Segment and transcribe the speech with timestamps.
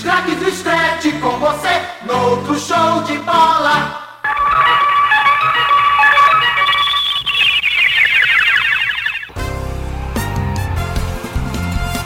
[0.00, 4.00] Os craques do escrete com você, no outro show de bola.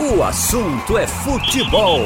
[0.00, 2.00] O assunto é futebol.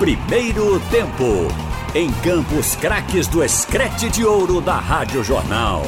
[0.00, 1.46] Primeiro tempo.
[1.94, 5.84] Em Campos Craques do Escrete de Ouro da Rádio Jornal.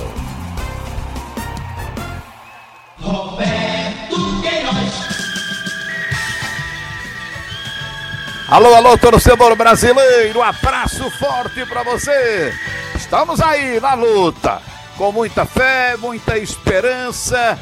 [8.48, 12.54] Alô, alô, torcedor brasileiro, abraço forte pra você.
[12.94, 14.62] Estamos aí na luta,
[14.96, 17.58] com muita fé, muita esperança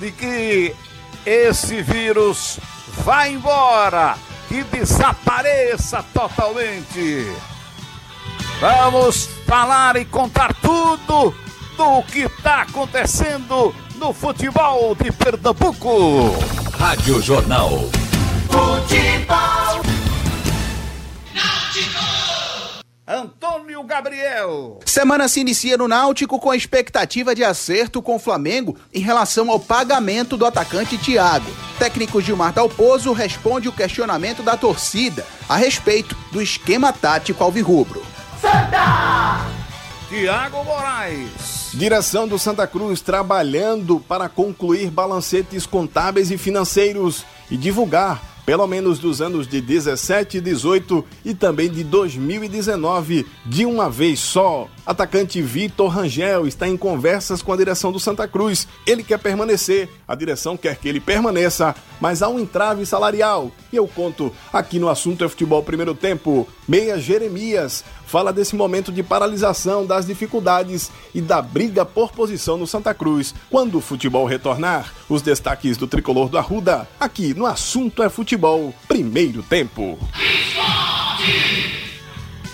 [0.00, 0.74] de que
[1.24, 2.58] esse vírus
[3.04, 4.16] vá embora,
[4.48, 7.32] que desapareça totalmente.
[8.60, 11.32] Vamos falar e contar tudo
[11.76, 16.34] do que está acontecendo no futebol de Pernambuco.
[16.76, 17.70] Rádio Jornal.
[18.50, 19.83] Futebol.
[23.06, 24.80] Antônio Gabriel.
[24.86, 29.50] Semana se inicia no Náutico com a expectativa de acerto com o Flamengo em relação
[29.50, 31.50] ao pagamento do atacante Thiago.
[31.78, 38.02] Técnico Gilmar Dalpozo responde o questionamento da torcida a respeito do esquema tático alvirrubro.
[38.40, 39.44] Santa!
[40.08, 41.72] Tiago Moraes.
[41.74, 48.98] Direção do Santa Cruz trabalhando para concluir balancetes contábeis e financeiros e divulgar pelo menos
[48.98, 54.68] dos anos de 17, 18 e também de 2019 de uma vez só.
[54.86, 58.68] Atacante Vitor Rangel está em conversas com a direção do Santa Cruz.
[58.86, 63.50] Ele quer permanecer, a direção quer que ele permaneça, mas há um entrave salarial.
[63.72, 66.46] E eu conto aqui no assunto é futebol primeiro tempo.
[66.68, 67.84] Meia Jeremias
[68.14, 73.34] fala desse momento de paralisação, das dificuldades e da briga por posição no Santa Cruz.
[73.50, 78.72] Quando o futebol retornar, os destaques do tricolor do Arruda, aqui no assunto é futebol
[78.86, 79.98] primeiro tempo.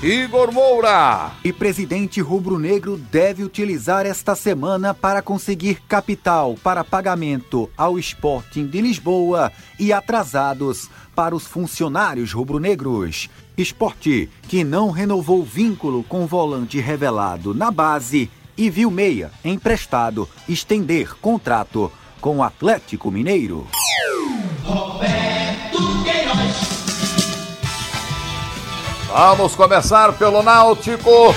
[0.03, 1.33] Igor Moura.
[1.45, 8.81] E presidente rubro-negro deve utilizar esta semana para conseguir capital para pagamento ao Sporting de
[8.81, 13.29] Lisboa e atrasados para os funcionários rubro-negros.
[13.61, 20.29] Esporte que não renovou vínculo com o volante revelado na base e viu Meia emprestado
[20.49, 21.91] estender contrato
[22.21, 23.67] com o Atlético Mineiro.
[24.65, 26.81] Roberto Queiroz.
[29.09, 31.35] Vamos começar pelo Náutico,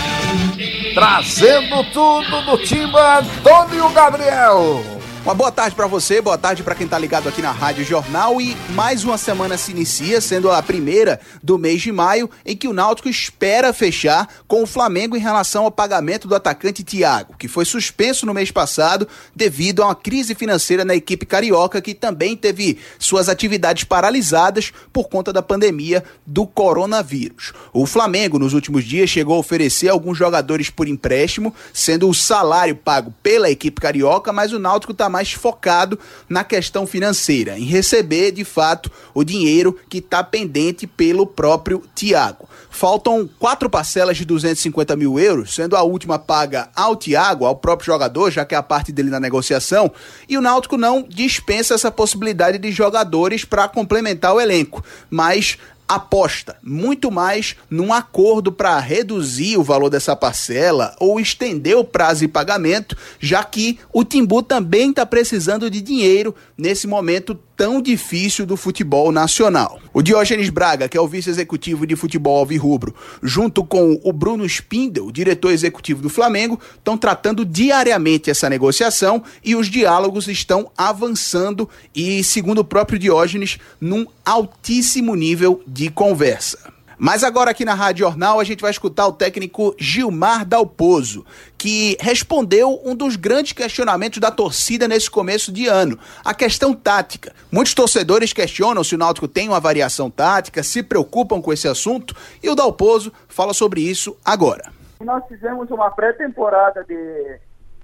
[0.94, 4.93] trazendo tudo do time Antônio Gabriel.
[5.24, 8.42] Uma boa tarde para você, boa tarde para quem tá ligado aqui na Rádio Jornal
[8.42, 12.68] e mais uma semana se inicia, sendo a primeira do mês de maio, em que
[12.68, 17.48] o Náutico espera fechar com o Flamengo em relação ao pagamento do atacante Thiago, que
[17.48, 22.36] foi suspenso no mês passado devido a uma crise financeira na equipe carioca, que também
[22.36, 27.54] teve suas atividades paralisadas por conta da pandemia do coronavírus.
[27.72, 32.76] O Flamengo, nos últimos dias, chegou a oferecer alguns jogadores por empréstimo, sendo o salário
[32.76, 38.32] pago pela equipe carioca, mas o Náutico está mais focado na questão financeira, em receber
[38.32, 42.50] de fato o dinheiro que está pendente pelo próprio Thiago.
[42.72, 47.86] Faltam quatro parcelas de 250 mil euros, sendo a última paga ao Thiago, ao próprio
[47.86, 49.92] jogador, já que é a parte dele na negociação,
[50.28, 56.58] e o Náutico não dispensa essa possibilidade de jogadores para complementar o elenco, mas aposta
[56.64, 62.28] muito mais num acordo para reduzir o valor dessa parcela ou estender o prazo de
[62.28, 68.58] pagamento, já que o Timbu também está precisando de dinheiro nesse momento tão difícil do
[68.58, 69.80] futebol nacional.
[69.94, 75.12] O Diógenes Braga, que é o vice-executivo de futebol alvirrubro, junto com o Bruno Spindel,
[75.12, 82.24] diretor executivo do Flamengo, estão tratando diariamente essa negociação e os diálogos estão avançando e,
[82.24, 86.73] segundo o próprio Diógenes, num altíssimo nível de conversa.
[86.98, 91.26] Mas agora aqui na Rádio Jornal a gente vai escutar o técnico Gilmar Dalpozo,
[91.58, 97.34] que respondeu um dos grandes questionamentos da torcida nesse começo de ano, a questão tática.
[97.52, 102.16] Muitos torcedores questionam se o Náutico tem uma variação tática, se preocupam com esse assunto,
[102.42, 104.72] e o Dalpozo fala sobre isso agora.
[105.00, 107.40] Nós fizemos uma pré-temporada de,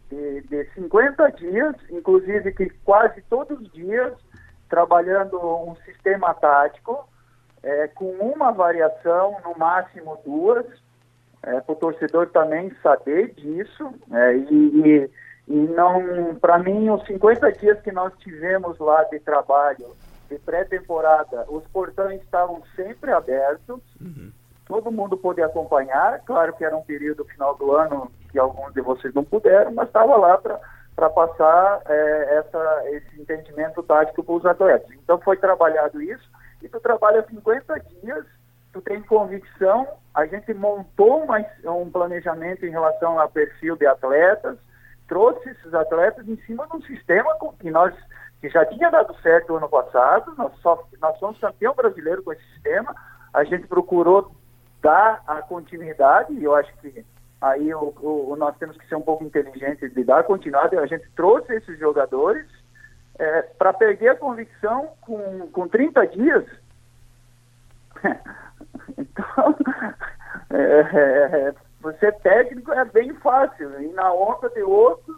[0.09, 4.13] de, de 50 dias, inclusive que quase todos os dias,
[4.69, 7.08] trabalhando um sistema tático,
[7.63, 10.65] é, com uma variação, no máximo duas,
[11.43, 13.91] é, para o torcedor também saber disso.
[14.11, 15.09] É, e,
[15.47, 19.95] e, não, para mim, os 50 dias que nós tivemos lá de trabalho,
[20.29, 23.81] de pré-temporada, os portões estavam sempre abertos.
[24.67, 26.19] Todo mundo podia acompanhar.
[26.25, 29.87] Claro que era um período final do ano que alguns de vocês não puderam, mas
[29.87, 34.91] estava lá para passar é, essa, esse entendimento tático para os atletas.
[35.03, 36.29] Então foi trabalhado isso
[36.61, 38.25] e tu trabalha 50 dias,
[38.73, 44.57] tu tem convicção, a gente montou uma, um planejamento em relação ao perfil de atletas,
[45.07, 47.93] trouxe esses atletas em cima de um sistema que nós
[48.39, 52.43] que já tinha dado certo ano passado, nós, só, nós somos campeão brasileiro com esse
[52.53, 52.95] sistema,
[53.33, 54.31] a gente procurou
[54.81, 57.05] dar a continuidade, e eu acho que
[57.41, 61.09] aí o, o, nós temos que ser um pouco inteligentes de dar continuidade, a gente
[61.17, 62.45] trouxe esses jogadores
[63.19, 66.45] é, para perder a convicção com, com 30 dias.
[68.97, 69.55] então,
[70.51, 75.17] é, é, você técnico é bem fácil, e na onda de outros,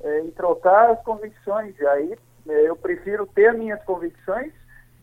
[0.00, 1.78] é, trocar as convicções.
[1.78, 2.18] E aí
[2.48, 4.52] é, eu prefiro ter minhas convicções,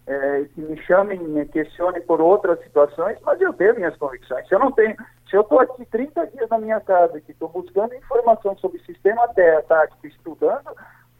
[0.08, 4.48] é, que me chamem, me questionem por outras situações, mas eu tenho minhas convicções.
[4.48, 4.96] Se eu não tenho,
[5.30, 9.28] se eu estou aqui 30 dias na minha casa, que estou buscando informação sobre sistema
[9.68, 10.72] tático, estudando,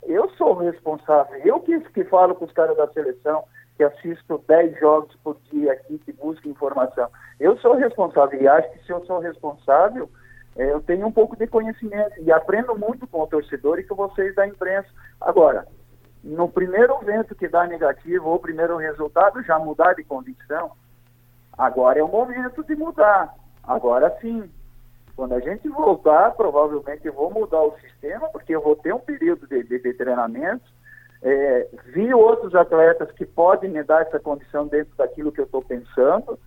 [0.04, 1.40] eu sou o responsável.
[1.44, 3.44] Eu que, que falo com os caras da seleção,
[3.76, 7.10] que assisto 10 jogos por dia aqui, que busco informação.
[7.40, 10.10] Eu sou responsável e acho que se eu sou responsável,
[10.56, 13.96] é, eu tenho um pouco de conhecimento e aprendo muito com o torcedor e com
[13.96, 14.90] vocês da imprensa.
[15.22, 15.66] Agora,
[16.24, 20.72] no primeiro evento que dá negativo ou primeiro resultado, já mudar de convicção,
[21.58, 23.34] agora é o momento de mudar.
[23.64, 24.50] Agora sim.
[25.20, 29.00] Quando a gente voltar, provavelmente eu vou mudar o sistema, porque eu vou ter um
[29.00, 30.64] período de, de, de treinamento.
[31.22, 35.62] É, vi outros atletas que podem me dar essa condição dentro daquilo que eu estou
[35.62, 36.40] pensando.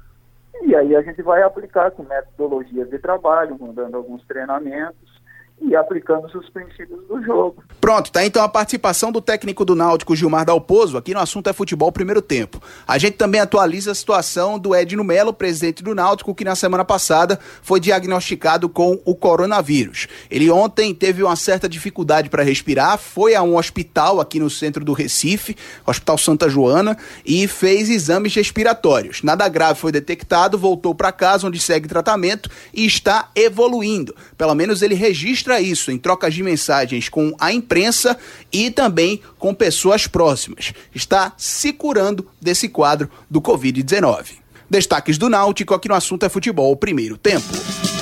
[0.63, 5.22] E aí a gente vai aplicar com metodologias de trabalho, mudando alguns treinamentos
[5.65, 7.63] e aplicando os princípios do jogo.
[7.81, 11.53] Pronto, tá então a participação do técnico do Náutico Gilmar Dalpozo aqui no assunto é
[11.53, 12.61] futebol primeiro tempo.
[12.87, 16.85] A gente também atualiza a situação do Edno Melo, presidente do Náutico, que na semana
[16.85, 20.09] passada foi diagnosticado com o coronavírus.
[20.31, 24.85] Ele ontem teve uma certa dificuldade para respirar, foi a um hospital aqui no centro
[24.85, 25.57] do Recife,
[25.87, 29.23] Hospital Santa Joana, e fez exames respiratórios.
[29.23, 34.15] Nada grave foi detectado, voltou para casa onde segue tratamento e está evoluindo.
[34.37, 38.17] Pelo menos ele registra registra isso em trocas de mensagens com a imprensa
[38.53, 40.73] e também com pessoas próximas.
[40.95, 44.39] Está se curando desse quadro do Covid-19.
[44.71, 48.02] Destaques do Náutico aqui no assunto é futebol, primeiro tempo.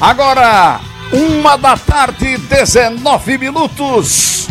[0.00, 0.80] Agora,
[1.12, 4.48] uma da tarde, 19 minutos.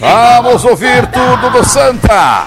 [0.00, 2.46] Vamos ouvir tudo do Santa.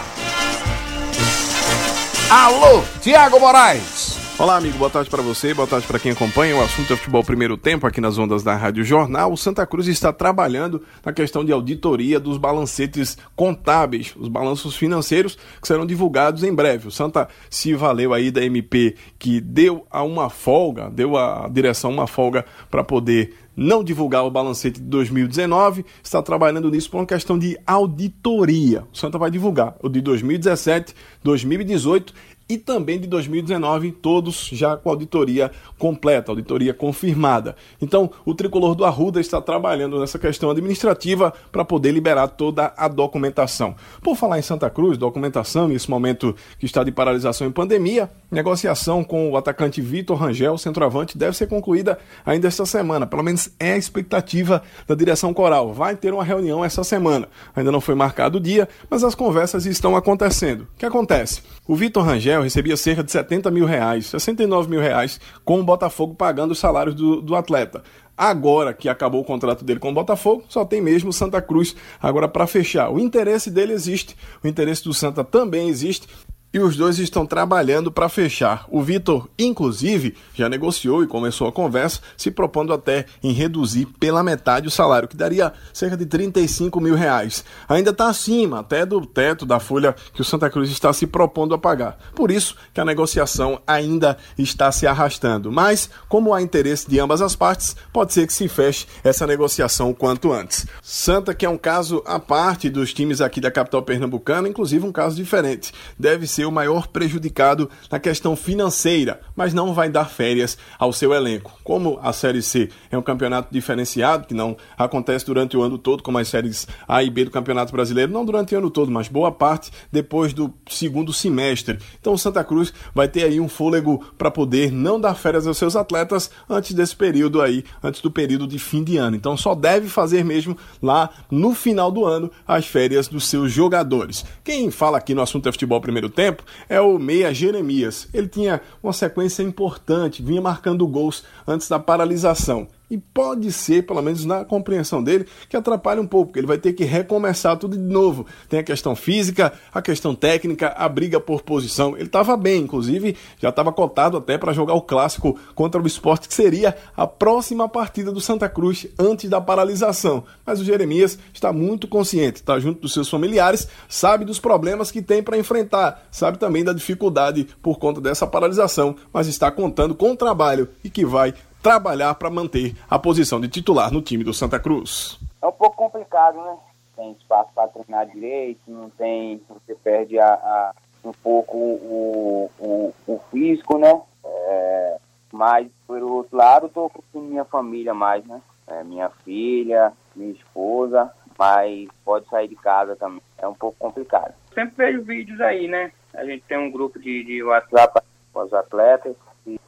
[2.32, 3.99] Alô, Tiago Moraes.
[4.40, 6.56] Olá, amigo, boa tarde para você, boa tarde para quem acompanha.
[6.56, 9.34] O assunto é futebol primeiro tempo aqui nas ondas da Rádio Jornal.
[9.34, 15.38] O Santa Cruz está trabalhando na questão de auditoria dos balancetes contábeis, os balanços financeiros
[15.62, 16.88] que serão divulgados em breve.
[16.88, 21.92] O Santa se valeu aí da MP que deu a uma folga, deu a direção
[21.92, 27.06] uma folga para poder não divulgar o balancete de 2019, está trabalhando nisso por uma
[27.06, 28.86] questão de auditoria.
[28.94, 32.14] O Santa vai divulgar o de 2017, 2018
[32.50, 37.56] e também de 2019, todos já com auditoria completa, auditoria confirmada.
[37.80, 42.88] Então, o tricolor do Arruda está trabalhando nessa questão administrativa para poder liberar toda a
[42.88, 43.76] documentação.
[44.02, 49.04] Por falar em Santa Cruz, documentação nesse momento que está de paralisação em pandemia, negociação
[49.04, 53.06] com o atacante Vitor Rangel, centroavante, deve ser concluída ainda esta semana.
[53.06, 55.72] Pelo menos é a expectativa da direção coral.
[55.72, 57.30] Vai ter uma reunião essa semana.
[57.56, 60.62] Ainda não foi marcado o dia, mas as conversas estão acontecendo.
[60.62, 61.44] O que acontece?
[61.68, 66.16] O Vitor Rangel recebia cerca de 70 mil reais, 69 mil reais, com o Botafogo
[66.16, 67.84] pagando os salários do, do atleta.
[68.18, 72.28] Agora que acabou o contrato dele com o Botafogo, só tem mesmo Santa Cruz agora
[72.28, 72.90] para fechar.
[72.90, 76.08] O interesse dele existe, o interesse do Santa também existe
[76.54, 78.66] e os dois estão trabalhando para fechar.
[78.70, 84.24] O Vitor, inclusive, já negociou e começou a conversa, se propondo até em reduzir pela
[84.24, 87.44] metade o salário, que daria cerca de 35 mil reais.
[87.68, 91.54] Ainda está acima até do teto da folha que o Santa Cruz está se propondo
[91.54, 91.98] a pagar.
[92.16, 95.52] Por isso que a negociação ainda está se arrastando.
[95.52, 99.92] Mas, como há interesse de ambas as partes, pode ser que se feche essa negociação
[99.92, 100.66] o quanto antes.
[100.82, 104.92] Santa, que é um caso à parte dos times aqui da capital pernambucana, inclusive um
[104.92, 110.06] caso diferente, deve ser ser o maior prejudicado na questão financeira, mas não vai dar
[110.06, 111.52] férias ao seu elenco.
[111.66, 116.02] Como a Série C é um campeonato diferenciado, que não acontece durante o ano todo,
[116.02, 119.10] como as séries A e B do Campeonato Brasileiro, não durante o ano todo, mas
[119.10, 121.78] boa parte depois do segundo semestre.
[122.00, 125.58] Então o Santa Cruz vai ter aí um fôlego para poder não dar férias aos
[125.58, 129.18] seus atletas antes desse período aí, antes do período de fim de ano.
[129.18, 134.24] Então só deve fazer mesmo lá no final do ano as férias dos seus jogadores.
[134.42, 136.29] Quem fala aqui no assunto é futebol primeiro tempo
[136.68, 138.08] é o Meia Jeremias.
[138.14, 144.02] Ele tinha uma sequência importante, vinha marcando gols antes da paralisação e pode ser, pelo
[144.02, 147.78] menos na compreensão dele, que atrapalhe um pouco, porque ele vai ter que recomeçar tudo
[147.78, 148.26] de novo.
[148.48, 151.96] Tem a questão física, a questão técnica, a briga por posição.
[151.96, 156.28] Ele estava bem, inclusive já estava cotado até para jogar o clássico contra o esporte,
[156.28, 160.24] que seria a próxima partida do Santa Cruz antes da paralisação.
[160.46, 165.02] Mas o Jeremias está muito consciente, está junto dos seus familiares, sabe dos problemas que
[165.02, 170.12] tem para enfrentar, sabe também da dificuldade por conta dessa paralisação, mas está contando com
[170.12, 174.34] o trabalho e que vai trabalhar para manter a posição de titular no time do
[174.34, 175.20] Santa Cruz.
[175.42, 176.58] É um pouco complicado, né?
[176.96, 179.42] Tem espaço para treinar direito, não tem.
[179.50, 180.74] Você perde a, a
[181.04, 184.02] um pouco o, o, o físico, né?
[184.24, 184.98] É,
[185.32, 188.42] mas, por outro lado, estou com minha família mais, né?
[188.68, 193.22] É, minha filha, minha esposa, mas pode sair de casa também.
[193.38, 194.34] É um pouco complicado.
[194.54, 195.92] Sempre vejo vídeos aí, né?
[196.14, 198.02] A gente tem um grupo de, de WhatsApp
[198.34, 199.16] com os atletas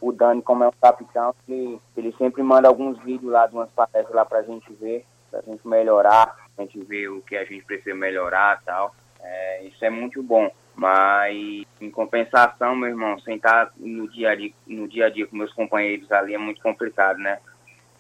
[0.02, 3.70] o Dani, como é um capitão, ele, ele sempre manda alguns vídeos lá de umas
[3.72, 7.64] palestras lá pra gente ver, pra gente melhorar, pra gente ver o que a gente
[7.64, 8.96] precisa melhorar e tal.
[9.22, 10.52] É, isso é muito bom.
[10.76, 15.36] Mas em compensação, meu irmão, sentar no dia a dia, no dia a dia com
[15.36, 17.40] meus companheiros ali é muito complicado, né?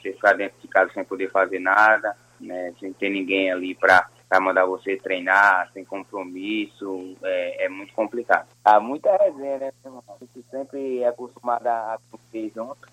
[0.01, 2.73] Você ficar dentro de casa sem poder fazer nada, né?
[2.79, 8.47] Sem ter ninguém ali pra para mandar você treinar sem compromisso, é, é muito complicado.
[8.63, 10.01] Há muita resenha, né, irmão?
[10.07, 12.87] A gente sempre é acostumado a curtir junto.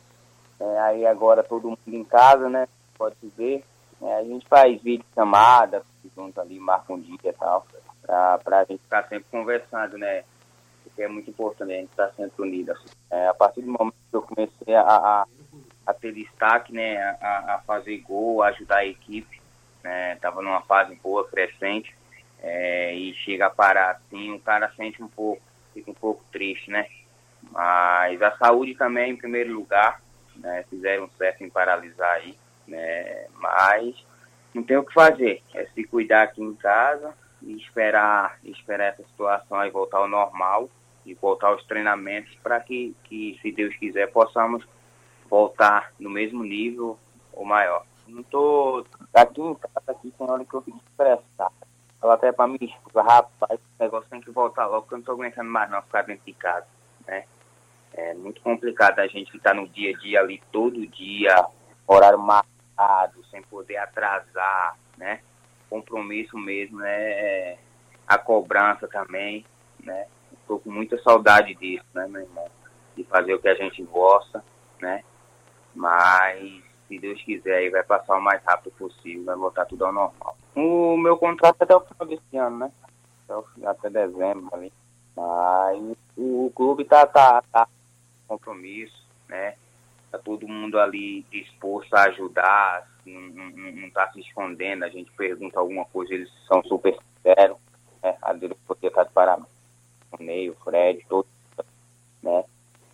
[0.59, 2.66] É, aí agora todo mundo em casa, né?
[2.99, 3.62] Pode se ver.
[4.02, 5.80] É, a gente faz vídeo chamada,
[6.16, 7.64] junto ali, marca um dia e tal,
[8.02, 10.25] pra, pra gente ficar sempre conversando, né?
[10.83, 12.73] Porque é muito importante a gente estar sempre unido.
[12.73, 12.88] Assim.
[13.12, 15.26] É, a partir do momento que eu comecei a, a,
[15.87, 16.99] a ter destaque, né?
[17.21, 19.38] A, a fazer gol, a ajudar a equipe,
[20.14, 21.95] estava né, numa fase boa, crescente,
[22.40, 25.42] é, e chega a parar assim, o cara sente um pouco,
[25.75, 26.87] fica um pouco triste, né?
[27.50, 30.00] Mas a saúde também em primeiro lugar,
[30.37, 30.64] né?
[30.68, 33.26] Fizeram certo em paralisar aí, né?
[33.35, 33.95] Mas
[34.54, 39.04] não tem o que fazer, é se cuidar aqui em casa e esperar, esperar essa
[39.04, 40.68] situação aí voltar ao normal
[41.04, 44.66] e voltar aos treinamentos para que, que, se Deus quiser, possamos
[45.28, 46.99] voltar no mesmo nível
[47.33, 47.85] ou maior.
[48.08, 48.84] Não tô
[49.14, 51.54] aqui em casa, aqui tem hora que eu fico estressado.
[52.02, 52.58] Ela até pra mim,
[52.94, 56.02] rapaz, o negócio tem que voltar logo, porque eu não tô aguentando mais não ficar
[56.02, 56.66] dentro de casa,
[57.06, 57.24] né?
[57.92, 61.44] É muito complicado a gente ficar no dia a dia ali, todo dia,
[61.86, 65.20] horário marcado, sem poder atrasar, né?
[65.68, 67.58] Compromisso mesmo, né?
[68.06, 69.44] A cobrança também,
[69.82, 70.06] né?
[70.46, 72.48] Tô com muita saudade disso, né, meu irmão?
[72.96, 74.42] De fazer o que a gente gosta,
[74.80, 75.02] né?
[75.74, 79.92] Mas se Deus quiser, aí vai passar o mais rápido possível, vai voltar tudo ao
[79.92, 80.37] normal.
[80.57, 82.73] O meu contrato é até o final desse ano, né?
[83.28, 84.73] Até, até dezembro ali.
[85.14, 87.68] Mas o clube tá, tá, tá
[88.26, 89.54] compromisso, né?
[90.11, 95.11] Tá todo mundo ali disposto a ajudar, não, não, não tá se escondendo, a gente
[95.12, 97.59] pergunta alguma coisa, eles são super sinceros,
[98.02, 98.16] né?
[98.23, 98.33] A
[98.66, 99.49] poder estar de parabéns.
[100.18, 101.30] O Ney, o Fred, todos,
[102.23, 102.45] né?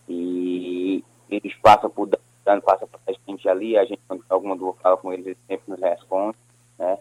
[0.09, 2.09] E eles passam por
[2.45, 5.39] dando passa para a gente ali, a gente quando alguma dúvida fala com eles, eles
[5.49, 6.41] sempre nos respondem,
[6.79, 6.99] né?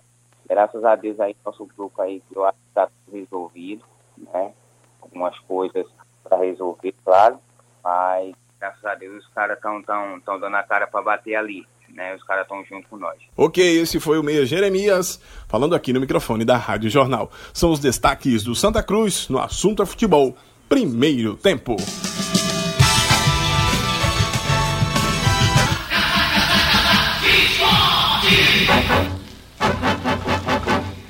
[0.48, 3.84] Graças a Deus aí, nosso grupo aí, que eu acho que está resolvido,
[4.18, 4.54] né?
[5.02, 5.86] Algumas coisas
[6.24, 7.40] para resolver, claro,
[7.84, 11.66] mas graças a Deus os caras estão tão, tão dando a cara para bater ali.
[11.90, 13.20] Né, os caras estão junto com nós.
[13.38, 17.30] Ok, esse foi o Meia Jeremias, falando aqui no microfone da Rádio Jornal.
[17.54, 20.36] São os destaques do Santa Cruz no assunto é futebol.
[20.68, 21.76] Primeiro tempo.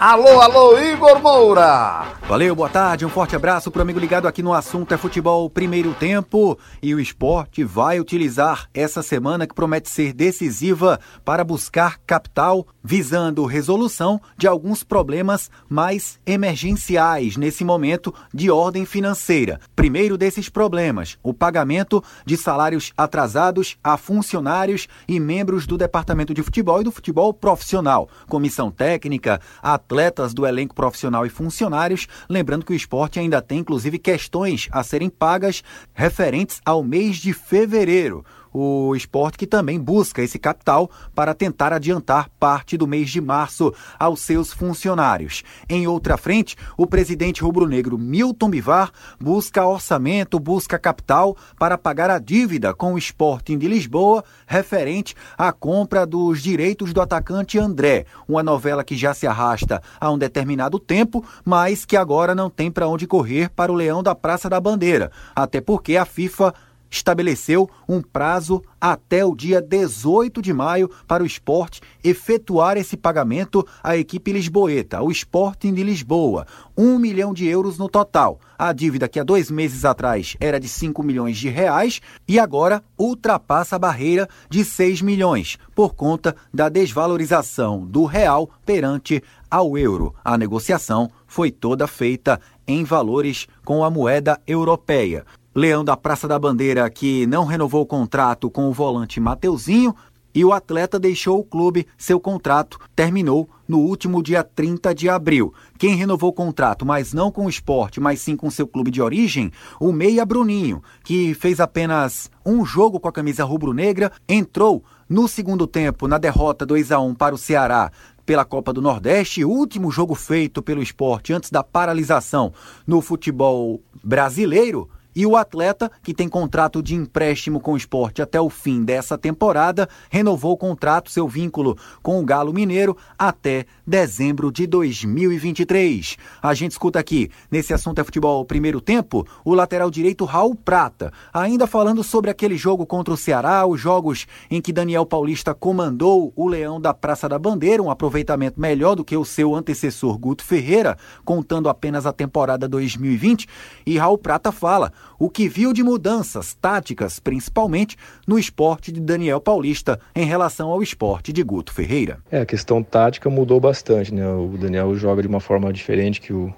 [0.06, 2.04] Alô, alô, Igor Moura!
[2.28, 5.50] Valeu, boa tarde, um forte abraço para o amigo ligado aqui no assunto é futebol
[5.50, 12.00] primeiro tempo e o esporte vai utilizar essa semana que promete ser decisiva para buscar
[12.06, 19.58] capital visando resolução de alguns problemas mais emergenciais nesse momento de ordem financeira.
[19.74, 26.44] Primeiro desses problemas, o pagamento de salários atrasados a funcionários e membros do departamento de
[26.44, 32.08] futebol e do futebol profissional, comissão técnica, atletas atletas do elenco profissional e funcionários.
[32.28, 37.32] Lembrando que o esporte ainda tem, inclusive, questões a serem pagas referentes ao mês de
[37.32, 43.20] fevereiro o esporte que também busca esse capital para tentar adiantar parte do mês de
[43.20, 45.44] março aos seus funcionários.
[45.68, 52.20] Em outra frente, o presidente rubro-negro Milton Bivar busca orçamento, busca capital para pagar a
[52.20, 58.44] dívida com o Sporting de Lisboa referente à compra dos direitos do atacante André, uma
[58.44, 62.88] novela que já se arrasta há um determinado tempo, mas que agora não tem para
[62.88, 66.54] onde correr para o Leão da Praça da Bandeira, até porque a FIFA
[66.94, 73.66] estabeleceu um prazo até o dia 18 de maio para o esporte efetuar esse pagamento
[73.82, 76.46] à equipe lisboeta, o Sporting de Lisboa.
[76.78, 78.40] Um milhão de euros no total.
[78.58, 82.84] A dívida que há dois meses atrás era de 5 milhões de reais e agora
[82.98, 90.14] ultrapassa a barreira de 6 milhões, por conta da desvalorização do real perante ao euro.
[90.24, 95.26] A negociação foi toda feita em valores com a moeda europeia.
[95.56, 99.96] Leão da Praça da Bandeira, que não renovou o contrato com o volante Mateuzinho,
[100.34, 101.86] e o atleta deixou o clube.
[101.96, 105.54] Seu contrato terminou no último dia 30 de abril.
[105.78, 109.00] Quem renovou o contrato, mas não com o esporte, mas sim com seu clube de
[109.00, 115.28] origem, o Meia Bruninho, que fez apenas um jogo com a camisa rubro-negra, entrou no
[115.28, 117.92] segundo tempo na derrota 2 a 1 para o Ceará
[118.26, 122.54] pela Copa do Nordeste, último jogo feito pelo esporte antes da paralisação
[122.88, 128.40] no futebol brasileiro e o atleta, que tem contrato de empréstimo com o esporte até
[128.40, 134.52] o fim dessa temporada, renovou o contrato, seu vínculo com o Galo Mineiro, até dezembro
[134.52, 136.18] de 2023.
[136.42, 141.12] A gente escuta aqui, nesse assunto é futebol primeiro tempo, o lateral direito Raul Prata,
[141.34, 146.34] ainda falando sobre aquele jogo contra o Ceará, os jogos em que Daniel Paulista comandou
[146.36, 150.44] o Leão da Praça da Bandeira, um aproveitamento melhor do que o seu antecessor Guto
[150.44, 153.48] Ferreira, contando apenas a temporada 2020,
[153.86, 159.40] e Raul Prata fala o que viu de mudanças táticas, principalmente no esporte de Daniel
[159.40, 162.20] Paulista em relação ao esporte de Guto Ferreira.
[162.32, 164.28] É, a questão tática mudou bastante, né?
[164.28, 166.54] O Daniel joga de uma forma diferente que o,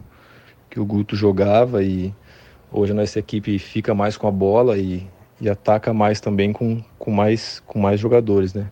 [0.70, 2.14] que o Guto jogava e
[2.72, 5.08] hoje a nossa equipe fica mais com a bola e,
[5.40, 8.70] e ataca mais também com, com, mais, com mais jogadores, né?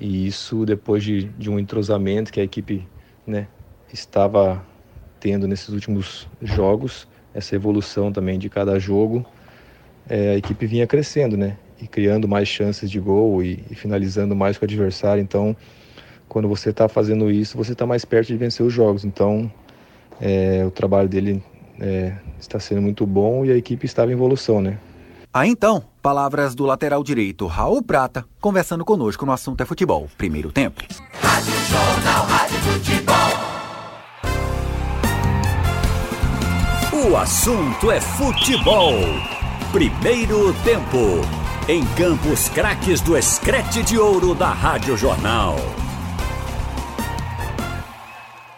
[0.00, 2.86] E isso depois de, de um entrosamento que a equipe
[3.26, 3.48] né,
[3.92, 4.64] estava
[5.18, 7.08] tendo nesses últimos jogos,
[7.38, 9.24] essa evolução também de cada jogo,
[10.08, 11.56] é, a equipe vinha crescendo, né?
[11.80, 15.22] E criando mais chances de gol e, e finalizando mais com o adversário.
[15.22, 15.56] Então,
[16.28, 19.04] quando você está fazendo isso, você está mais perto de vencer os jogos.
[19.04, 19.50] Então,
[20.20, 21.40] é, o trabalho dele
[21.80, 24.78] é, está sendo muito bom e a equipe estava em evolução, né?
[25.32, 30.08] Ah, então, palavras do lateral direito Raul Prata, conversando conosco no assunto é futebol.
[30.18, 30.82] Primeiro tempo.
[31.22, 33.17] Rádio Jornal, Rádio Futebol.
[37.10, 38.92] O assunto é futebol.
[39.72, 41.26] Primeiro tempo.
[41.66, 45.56] Em Campos Craques do Escrete de Ouro da Rádio Jornal.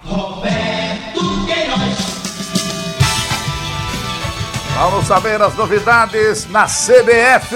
[0.05, 1.99] Roberto Queiroz.
[4.75, 7.55] Vamos saber as novidades na CBF.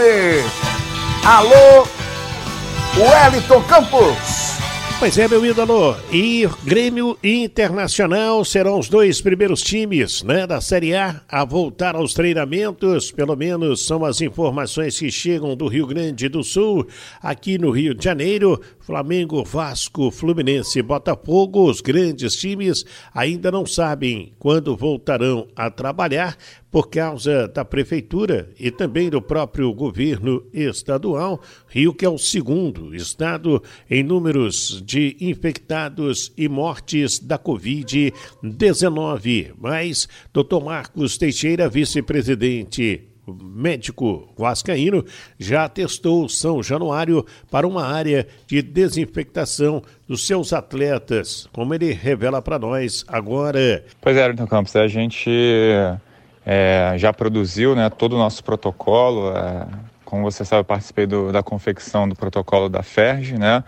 [1.24, 1.88] Alô,
[2.96, 4.43] Wellington Campos.
[5.04, 5.94] Pois é, meu ídolo.
[6.10, 12.14] E Grêmio Internacional serão os dois primeiros times né, da Série A a voltar aos
[12.14, 13.12] treinamentos.
[13.12, 16.86] Pelo menos são as informações que chegam do Rio Grande do Sul.
[17.20, 24.32] Aqui no Rio de Janeiro, Flamengo, Vasco, Fluminense Botafogo, os grandes times, ainda não sabem
[24.38, 26.34] quando voltarão a trabalhar,
[26.74, 32.92] por causa da prefeitura e também do próprio governo estadual, Rio que é o segundo
[32.92, 39.52] estado em números de infectados e mortes da Covid-19.
[39.56, 40.64] Mas Dr.
[40.64, 45.04] Marcos Teixeira, vice-presidente médico vascaíno
[45.38, 52.42] já testou São Januário para uma área de desinfectação dos seus atletas, como ele revela
[52.42, 53.84] para nós agora.
[54.00, 55.30] Pois é, Ayrton Campos, a gente
[56.46, 59.36] é, já produziu né, todo o nosso protocolo.
[59.36, 59.66] É,
[60.04, 63.64] como você sabe, eu participei do, da confecção do protocolo da FERJ, né,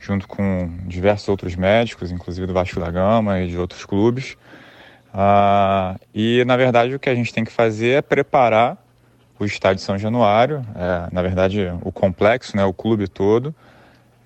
[0.00, 4.36] junto com diversos outros médicos, inclusive do Vasco da Gama e de outros clubes.
[5.12, 8.78] Ah, e, na verdade, o que a gente tem que fazer é preparar
[9.38, 13.54] o estádio São Januário, é, na verdade, o complexo, né, o clube todo,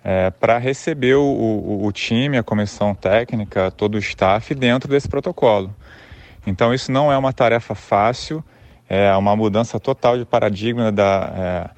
[0.02, 5.08] é, para receber o, o, o time, a comissão técnica, todo o staff dentro desse
[5.08, 5.74] protocolo.
[6.46, 8.44] Então, isso não é uma tarefa fácil,
[8.88, 11.70] é uma mudança total de paradigma da, é,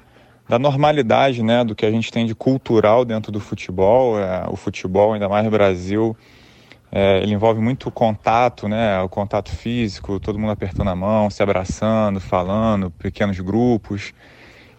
[0.47, 4.19] da normalidade né, do que a gente tem de cultural dentro do futebol.
[4.19, 6.15] É, o futebol, ainda mais no Brasil,
[6.91, 9.01] é, ele envolve muito contato, né?
[9.01, 14.13] O contato físico, todo mundo apertando a mão, se abraçando, falando, pequenos grupos.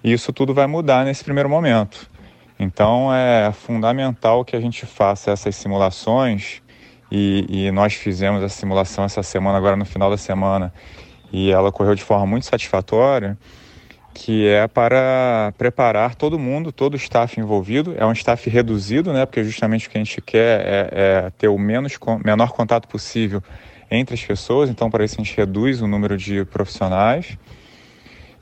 [0.03, 2.11] E isso tudo vai mudar nesse primeiro momento.
[2.59, 6.63] Então é fundamental que a gente faça essas simulações
[7.11, 10.73] e, e, nós fizemos a simulação essa semana, agora no final da semana,
[11.33, 13.37] e ela ocorreu de forma muito satisfatória,
[14.13, 17.95] que é para preparar todo mundo, todo o staff envolvido.
[17.97, 19.25] É um staff reduzido, né?
[19.25, 23.43] Porque justamente o que a gente quer é, é ter o menos, menor contato possível
[23.91, 24.69] entre as pessoas.
[24.69, 27.39] Então, para isso a gente reduz o número de profissionais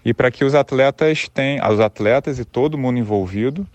[0.05, 3.67] e para que os atletas tenham, os atletas e todo mundo envolvido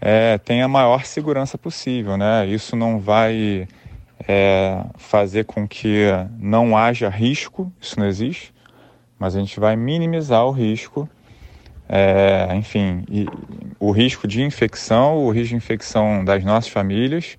[0.00, 2.46] é, tenha a maior segurança possível, né?
[2.46, 3.68] Isso não vai
[4.28, 6.06] é, fazer com que
[6.38, 8.54] não haja risco, isso não existe,
[9.18, 11.08] mas a gente vai minimizar o risco,
[11.88, 13.04] é, enfim,
[13.78, 17.36] o risco de infecção, o risco de infecção das nossas famílias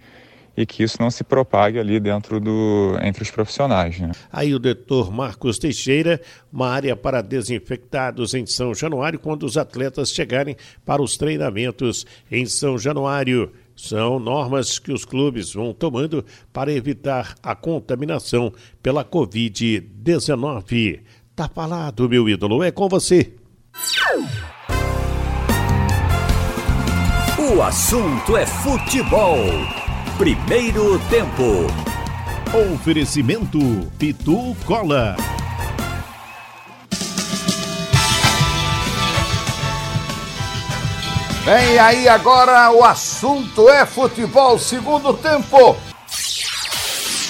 [0.57, 3.99] e que isso não se propague ali dentro do entre os profissionais.
[3.99, 4.11] Né?
[4.31, 10.11] Aí o doutor Marcos Teixeira, uma área para desinfectados em São Januário, quando os atletas
[10.11, 13.51] chegarem para os treinamentos em São Januário.
[13.75, 21.01] São normas que os clubes vão tomando para evitar a contaminação pela Covid-19.
[21.35, 23.33] Tá falado, meu ídolo, é com você.
[27.37, 29.37] O assunto é futebol.
[30.17, 31.67] Primeiro tempo.
[32.73, 33.59] Oferecimento
[33.99, 35.17] Pitu Cola.
[41.45, 45.77] Vem aí agora o assunto é futebol, segundo tempo.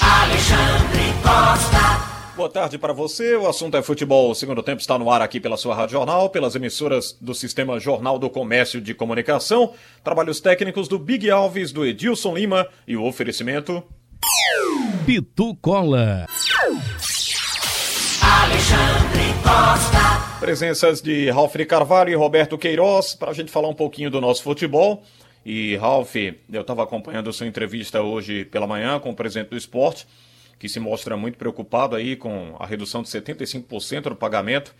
[0.02, 2.34] Alexandre Costa.
[2.34, 3.36] Boa tarde para você.
[3.36, 4.32] O assunto é futebol.
[4.32, 7.78] O segundo tempo está no ar aqui pela sua Rádio Jornal, pelas emissoras do Sistema
[7.78, 9.74] Jornal do Comércio de Comunicação.
[10.02, 13.84] Trabalhos técnicos do Big Alves, do Edilson Lima e o oferecimento.
[15.06, 16.26] Pitu Cola.
[18.56, 20.40] Alexandre Costa.
[20.40, 24.44] Presenças de Ralf Carvalho e Roberto Queiroz para a gente falar um pouquinho do nosso
[24.44, 25.04] futebol.
[25.46, 29.58] E Ralf, eu estava acompanhando a sua entrevista hoje pela manhã com o presidente do
[29.58, 30.08] esporte,
[30.58, 34.74] que se mostra muito preocupado aí com a redução de 75% do pagamento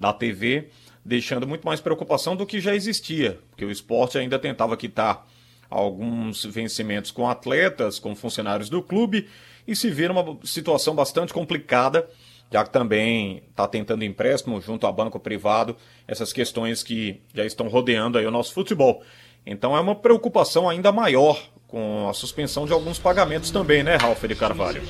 [0.00, 0.68] da TV,
[1.04, 5.24] deixando muito mais preocupação do que já existia, porque o esporte ainda tentava quitar
[5.70, 9.28] alguns vencimentos com atletas, com funcionários do clube,
[9.68, 12.10] e se vê numa situação bastante complicada
[12.52, 17.68] já que também está tentando empréstimo junto a banco privado, essas questões que já estão
[17.68, 19.02] rodeando aí o nosso futebol.
[19.46, 24.24] Então é uma preocupação ainda maior com a suspensão de alguns pagamentos também, né, Ralf
[24.24, 24.82] de Carvalho?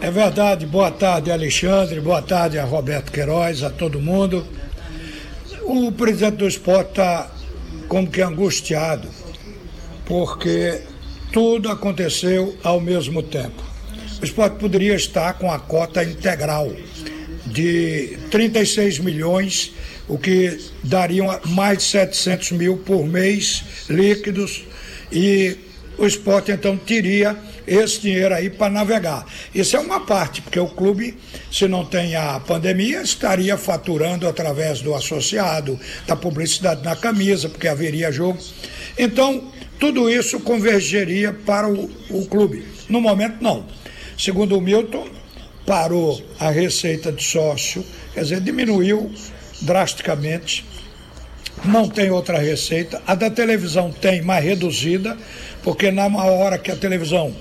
[0.00, 0.66] É verdade.
[0.66, 2.00] Boa tarde, Alexandre.
[2.00, 4.44] Boa tarde a Roberto Queiroz, a todo mundo.
[5.62, 7.30] O presidente do esporte está
[7.86, 9.06] como que angustiado,
[10.06, 10.82] porque
[11.30, 13.71] tudo aconteceu ao mesmo tempo
[14.22, 16.72] o esporte poderia estar com a cota integral
[17.44, 19.72] de 36 milhões,
[20.06, 24.62] o que daria mais de 700 mil por mês líquidos
[25.10, 25.56] e
[25.98, 29.26] o esporte então teria esse dinheiro aí para navegar.
[29.52, 31.18] Isso é uma parte, porque o clube,
[31.50, 37.66] se não tem a pandemia, estaria faturando através do associado, da publicidade na camisa, porque
[37.66, 38.38] haveria jogo.
[38.96, 42.64] Então, tudo isso convergeria para o, o clube.
[42.88, 43.66] No momento, não.
[44.16, 45.08] Segundo o Milton,
[45.66, 49.10] parou a receita de sócio, quer dizer, diminuiu
[49.60, 50.64] drasticamente.
[51.64, 53.00] Não tem outra receita.
[53.06, 55.16] A da televisão tem, mais reduzida,
[55.62, 57.34] porque na hora que a televisão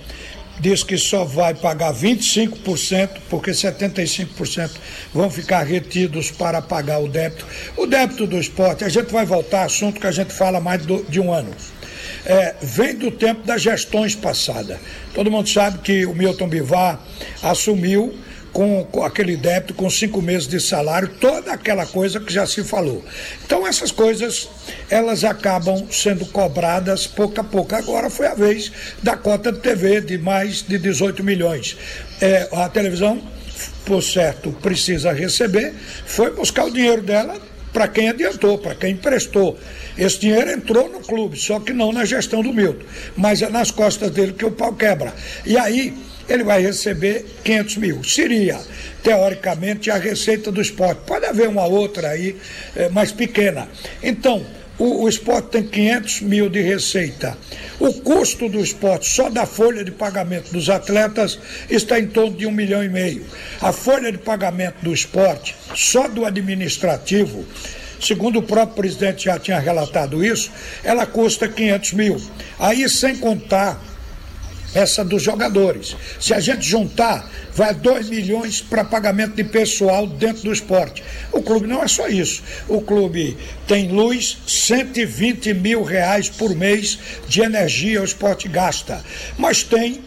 [0.60, 4.70] diz que só vai pagar 25%, porque 75%
[5.12, 7.46] vão ficar retidos para pagar o débito.
[7.76, 11.20] O débito do esporte, a gente vai voltar assunto que a gente fala mais de
[11.20, 11.52] um ano
[12.26, 14.78] é, vem do tempo das gestões passadas.
[15.14, 17.00] Todo mundo sabe que o Milton Bivar
[17.42, 18.14] assumiu
[18.52, 22.64] com, com, aquele débito, com cinco meses de salário, toda aquela coisa que já se
[22.64, 23.04] falou.
[23.46, 24.50] Então essas coisas,
[24.90, 27.76] elas acabam sendo cobradas pouco a pouco.
[27.76, 28.72] Agora foi a vez
[29.02, 31.78] da cota de TV de mais de 18 milhões.
[32.20, 33.22] É, a televisão,
[33.86, 35.74] por certo, precisa receber,
[36.06, 39.58] foi buscar o dinheiro dela para quem adiantou, para quem emprestou.
[39.98, 43.72] Esse dinheiro entrou no clube, só que não na gestão do Milton, mas é nas
[43.72, 45.14] costas dele que o pau quebra.
[45.46, 45.94] E aí
[46.30, 48.04] ele vai receber 500 mil.
[48.04, 48.60] Seria,
[49.04, 51.02] teoricamente, a receita do esporte.
[51.06, 52.36] Pode haver uma outra aí
[52.76, 53.68] é, mais pequena.
[54.02, 54.46] Então,
[54.78, 57.38] o, o esporte tem 500 mil de receita.
[57.80, 62.46] O custo do esporte, só da folha de pagamento dos atletas, está em torno de
[62.46, 63.26] um milhão e meio.
[63.62, 67.46] A folha de pagamento do esporte, só do administrativo,
[68.00, 70.52] segundo o próprio presidente já tinha relatado isso,
[70.84, 72.22] ela custa 500 mil.
[72.60, 73.91] Aí, sem contar
[74.74, 75.96] essa dos jogadores.
[76.20, 81.04] Se a gente juntar, vai 2 milhões para pagamento de pessoal dentro do esporte.
[81.32, 82.44] O clube não é só isso.
[82.68, 89.04] O clube tem luz, 120 mil reais por mês de energia o esporte gasta.
[89.38, 90.02] Mas tem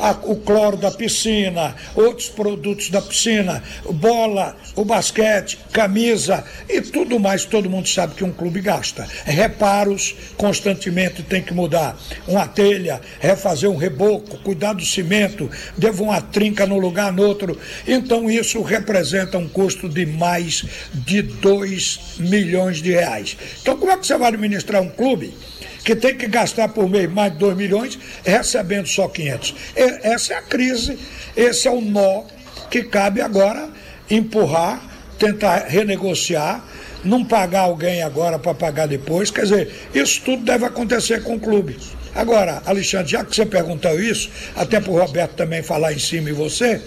[0.00, 7.20] a, o cloro da piscina, outros produtos da piscina, bola, o basquete, camisa e tudo
[7.20, 7.44] mais.
[7.44, 9.06] Todo mundo sabe que um clube gasta.
[9.24, 11.96] Reparos constantemente tem que mudar.
[12.26, 17.58] Uma telha, refazer um reboco, cuidar do cimento, devo uma trinca no lugar no outro.
[17.86, 23.36] Então isso representa um custo de mais de 2 milhões de reais.
[23.60, 25.34] Então como é que você vai administrar um clube?
[25.84, 29.54] Que tem que gastar por mês mais de 2 milhões, recebendo só 500.
[29.74, 30.98] Essa é a crise,
[31.36, 32.24] esse é o nó
[32.70, 33.68] que cabe agora
[34.08, 34.80] empurrar,
[35.18, 36.64] tentar renegociar,
[37.04, 39.30] não pagar alguém agora para pagar depois.
[39.30, 41.76] Quer dizer, isso tudo deve acontecer com o clube.
[42.14, 46.28] Agora, Alexandre, já que você perguntou isso, até para o Roberto também falar em cima
[46.28, 46.80] e você,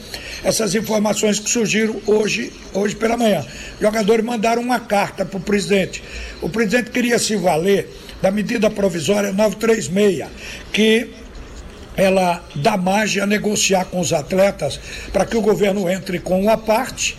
[0.43, 3.45] essas informações que surgiram hoje, hoje pela manhã.
[3.79, 6.03] Jogadores mandaram uma carta para o presidente.
[6.41, 7.89] O presidente queria se valer
[8.23, 10.29] da medida provisória 936,
[10.71, 11.09] que
[11.93, 14.79] ela dá margem a negociar com os atletas
[15.11, 17.17] para que o governo entre com uma parte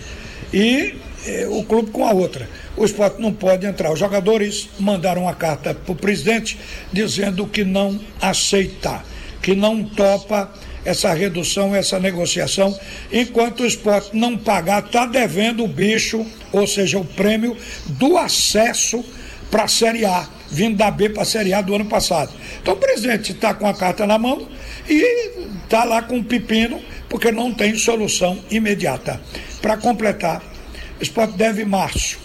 [0.50, 0.94] e
[1.26, 2.48] eh, o clube com a outra.
[2.74, 3.92] O esporte não pode entrar.
[3.92, 6.58] Os jogadores mandaram uma carta para o presidente
[6.90, 9.04] dizendo que não aceita,
[9.42, 10.50] que não topa
[10.86, 12.78] essa redução, essa negociação,
[13.12, 17.54] enquanto o esporte não pagar, está devendo o bicho, ou seja, o prêmio
[17.88, 19.04] do acesso
[19.50, 22.32] para a Série A vindo da B para a Série A do ano passado.
[22.62, 24.48] Então o presidente está com a carta na mão
[24.88, 25.30] e
[25.64, 29.20] está lá com o pepino, porque não tem solução imediata.
[29.60, 30.42] Para completar,
[31.00, 32.18] o esporte deve março.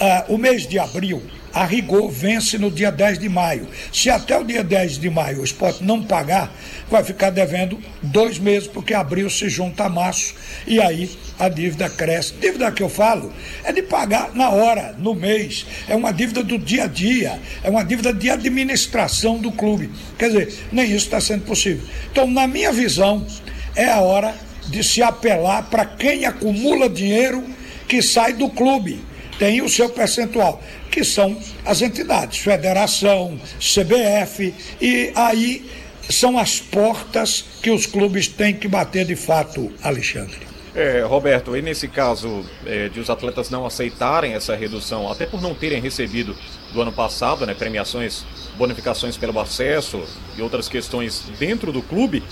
[0.00, 1.22] Uh, o mês de abril
[1.56, 3.66] a rigor vence no dia 10 de maio.
[3.90, 6.54] Se até o dia 10 de maio o esporte não pagar,
[6.90, 10.34] vai ficar devendo dois meses, porque abril se junta a março
[10.66, 12.34] e aí a dívida cresce.
[12.34, 13.32] Dívida que eu falo
[13.64, 15.64] é de pagar na hora, no mês.
[15.88, 19.90] É uma dívida do dia a dia, é uma dívida de administração do clube.
[20.18, 21.88] Quer dizer, nem isso está sendo possível.
[22.12, 23.26] Então, na minha visão,
[23.74, 24.34] é a hora
[24.68, 27.42] de se apelar para quem acumula dinheiro
[27.88, 29.00] que sai do clube
[29.38, 35.64] tem o seu percentual, que são as entidades, federação, CBF, e aí
[36.08, 40.46] são as portas que os clubes têm que bater de fato, Alexandre.
[40.74, 45.40] É, Roberto, e nesse caso é, de os atletas não aceitarem essa redução, até por
[45.40, 46.36] não terem recebido
[46.70, 48.26] do ano passado, né, premiações,
[48.58, 50.02] bonificações pelo acesso
[50.36, 52.22] e outras questões dentro do clube,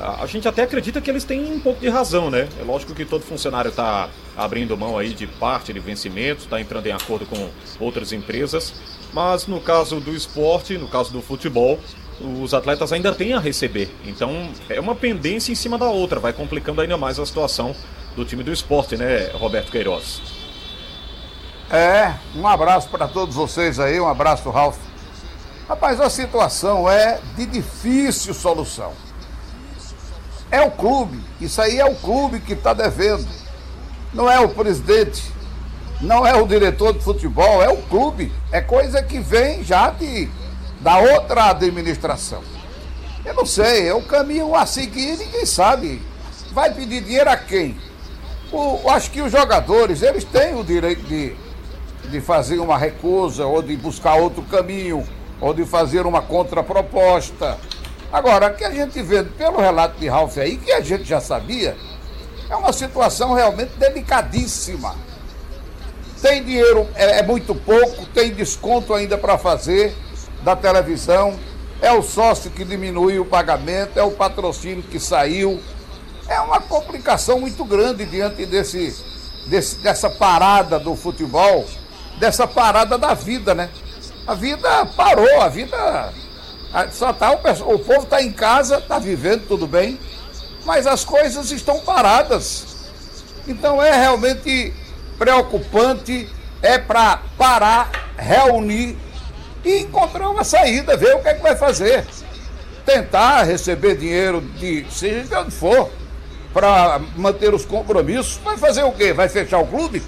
[0.00, 2.48] a gente até acredita que eles têm um pouco de razão, né?
[2.60, 6.86] É lógico que todo funcionário está abrindo mão aí de parte de vencimento, está entrando
[6.86, 8.74] em acordo com outras empresas,
[9.12, 11.78] mas no caso do esporte, no caso do futebol,
[12.20, 13.88] os atletas ainda têm a receber.
[14.04, 17.74] Então é uma pendência em cima da outra, vai complicando ainda mais a situação
[18.16, 20.20] do time do esporte, né, Roberto Queiroz?
[21.70, 24.76] É, um abraço para todos vocês aí, um abraço, Ralf.
[25.68, 28.92] Rapaz, a situação é de difícil solução.
[30.54, 33.26] É o clube, isso aí é o clube que está devendo.
[34.12, 35.24] Não é o presidente,
[36.00, 38.32] não é o diretor de futebol, é o clube.
[38.52, 40.30] É coisa que vem já de,
[40.78, 42.40] da outra administração.
[43.24, 46.00] Eu não sei, é o caminho a seguir, ninguém sabe.
[46.52, 47.76] Vai pedir dinheiro a quem?
[48.52, 51.34] O, acho que os jogadores, eles têm o direito de,
[52.08, 55.04] de fazer uma recusa, ou de buscar outro caminho,
[55.40, 57.58] ou de fazer uma contraproposta.
[58.14, 61.20] Agora, o que a gente vê pelo relato de Ralph aí, que a gente já
[61.20, 61.76] sabia,
[62.48, 64.94] é uma situação realmente delicadíssima.
[66.22, 69.92] Tem dinheiro, é, é muito pouco, tem desconto ainda para fazer
[70.44, 71.36] da televisão,
[71.82, 75.60] é o sócio que diminuiu o pagamento, é o patrocínio que saiu.
[76.28, 78.96] É uma complicação muito grande diante desse,
[79.48, 81.66] desse, dessa parada do futebol,
[82.20, 83.70] dessa parada da vida, né?
[84.24, 86.12] A vida parou, a vida
[86.90, 89.98] só tá o, o povo está em casa, está vivendo tudo bem,
[90.64, 92.66] mas as coisas estão paradas.
[93.46, 94.72] Então é realmente
[95.18, 96.28] preocupante,
[96.62, 98.96] é para parar, reunir
[99.64, 102.04] e encontrar uma saída, ver o que é que vai fazer.
[102.84, 105.90] Tentar receber dinheiro de seja de onde for,
[106.52, 108.36] para manter os compromissos.
[108.44, 109.12] Vai fazer o quê?
[109.12, 110.02] Vai fechar o clube?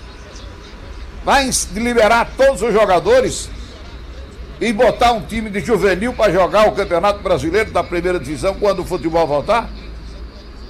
[1.24, 3.50] Vai liberar todos os jogadores?
[4.60, 8.80] E botar um time de juvenil para jogar o Campeonato Brasileiro da primeira divisão quando
[8.80, 9.68] o futebol voltar?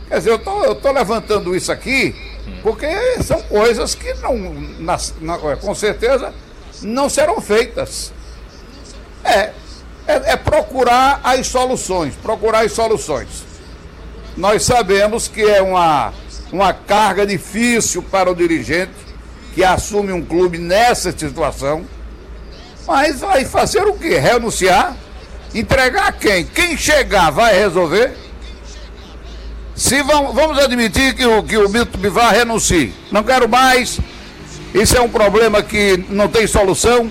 [0.09, 2.15] Quer dizer, eu tô, eu tô levantando isso aqui
[2.63, 2.87] porque
[3.23, 4.37] são coisas que não,
[4.79, 6.33] na, na, é, com certeza,
[6.83, 8.13] não serão feitas.
[9.25, 9.53] É,
[10.07, 13.45] é, é procurar as soluções, procurar as soluções.
[14.37, 16.13] nós sabemos que é uma,
[16.53, 18.93] uma carga difícil para o dirigente
[19.55, 21.85] que assume um clube nessa situação.
[22.87, 24.19] Mas vai fazer o quê?
[24.19, 24.97] Renunciar?
[25.55, 26.45] Entregar quem?
[26.45, 28.17] Quem chegar vai resolver?
[29.75, 32.95] Se vamos, vamos admitir que o, que o Milton Bivar renuncie.
[33.11, 33.99] Não quero mais.
[34.75, 37.11] Isso é um problema que não tem solução.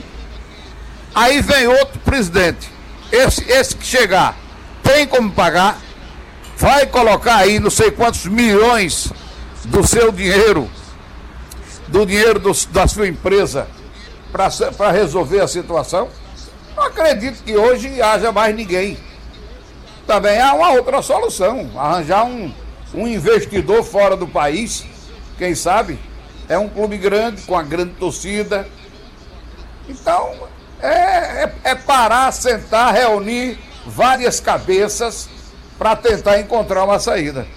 [1.14, 2.70] Aí vem outro presidente.
[3.12, 4.36] Esse, esse que chegar
[4.82, 5.80] tem como pagar.
[6.58, 9.12] Vai colocar aí não sei quantos milhões
[9.66, 10.70] do seu dinheiro,
[11.88, 13.68] do dinheiro do, da sua empresa,
[14.76, 16.10] para resolver a situação.
[16.76, 18.98] Não acredito que hoje haja mais ninguém.
[20.06, 22.54] Também há uma outra solução, arranjar um,
[22.94, 24.86] um investidor fora do país,
[25.38, 25.98] quem sabe?
[26.48, 28.68] É um clube grande, com a grande torcida.
[29.90, 30.48] Então,
[30.80, 35.30] é, é, é parar, sentar, reunir várias cabeças
[35.78, 37.48] para tentar encontrar uma saída.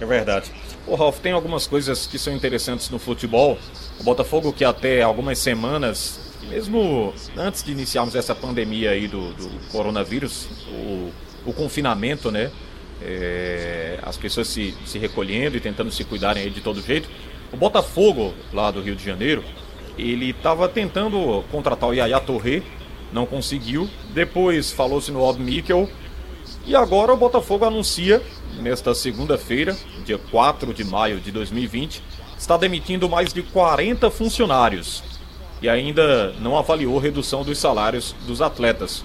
[0.00, 0.50] É verdade.
[0.86, 3.58] O Ralf, tem algumas coisas que são interessantes no futebol.
[4.00, 9.48] O Botafogo, que até algumas semanas, mesmo antes de iniciarmos essa pandemia aí do, do
[9.70, 11.10] coronavírus, o,
[11.46, 12.50] o, confinamento, né?
[13.02, 17.08] É, as pessoas se, se recolhendo e tentando se cuidarem de todo jeito.
[17.52, 19.44] O Botafogo, lá do Rio de Janeiro,
[19.96, 22.62] ele estava tentando contratar o Yaya Torre,
[23.12, 23.88] não conseguiu.
[24.12, 25.88] Depois falou-se no Odd Mikkel.
[26.66, 28.22] E agora o Botafogo anuncia,
[28.58, 32.02] nesta segunda-feira, dia 4 de maio de 2020,
[32.38, 35.02] está demitindo mais de 40 funcionários.
[35.62, 39.02] E ainda não avaliou redução dos salários dos atletas.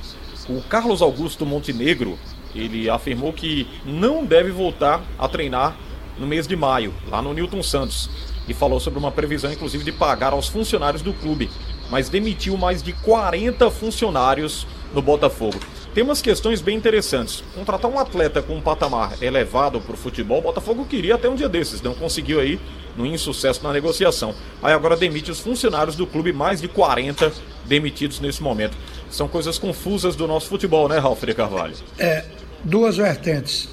[0.49, 2.17] O Carlos Augusto Montenegro,
[2.53, 5.77] ele afirmou que não deve voltar a treinar
[6.17, 8.09] no mês de maio, lá no Newton Santos
[8.49, 11.49] e falou sobre uma previsão, inclusive, de pagar aos funcionários do clube,
[11.89, 15.59] mas demitiu mais de 40 funcionários no Botafogo.
[15.93, 17.43] Tem umas questões bem interessantes.
[17.56, 21.36] Contratar um atleta com um patamar elevado para o futebol, o Botafogo queria até um
[21.36, 22.60] dia desses, não conseguiu aí
[22.95, 24.36] no insucesso na negociação.
[24.62, 27.32] Aí agora demite os funcionários do clube, mais de 40
[27.65, 28.78] demitidos nesse momento.
[29.10, 31.73] São coisas confusas do nosso futebol, né, Ralf de Carvalho?
[31.97, 32.23] É,
[32.63, 33.67] duas vertentes.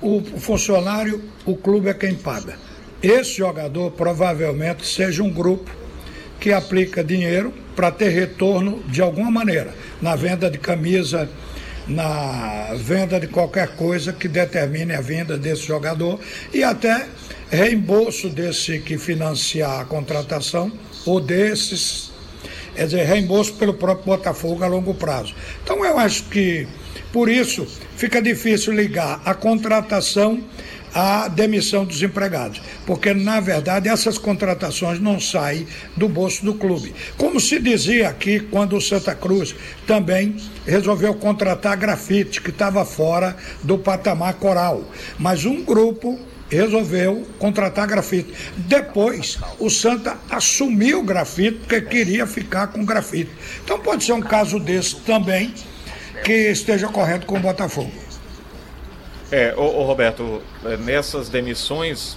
[0.00, 2.58] O funcionário, o clube é quem paga.
[3.02, 5.70] Esse jogador provavelmente seja um grupo
[6.44, 11.26] que aplica dinheiro para ter retorno de alguma maneira, na venda de camisa,
[11.88, 16.20] na venda de qualquer coisa que determine a venda desse jogador
[16.52, 17.06] e até
[17.50, 20.70] reembolso desse que financiar a contratação
[21.06, 22.12] ou desses,
[22.76, 25.34] quer dizer, reembolso pelo próprio Botafogo a longo prazo.
[25.62, 26.68] Então eu acho que
[27.10, 30.44] por isso fica difícil ligar a contratação
[30.94, 36.94] a demissão dos empregados, porque na verdade essas contratações não saem do bolso do clube.
[37.16, 39.54] Como se dizia aqui quando o Santa Cruz
[39.86, 44.84] também resolveu contratar grafite, que estava fora do patamar coral,
[45.18, 48.32] mas um grupo resolveu contratar grafite.
[48.56, 53.30] Depois, o Santa assumiu o grafite porque queria ficar com grafite.
[53.64, 55.52] Então pode ser um caso desse também
[56.22, 58.03] que esteja correndo com o Botafogo.
[59.34, 62.16] É, ô, ô Roberto, é, nessas demissões,